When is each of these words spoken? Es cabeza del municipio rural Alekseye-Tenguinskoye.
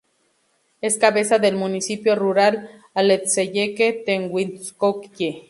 Es 0.81 0.97
cabeza 0.97 1.37
del 1.37 1.55
municipio 1.55 2.15
rural 2.15 2.67
Alekseye-Tenguinskoye. 2.95 4.59